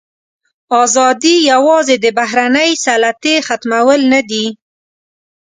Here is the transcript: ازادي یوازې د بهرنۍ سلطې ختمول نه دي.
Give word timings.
ازادي 0.83 1.35
یوازې 1.51 1.95
د 2.03 2.05
بهرنۍ 2.17 2.71
سلطې 2.85 3.35
ختمول 3.47 4.01
نه 4.13 4.21
دي. 4.29 4.45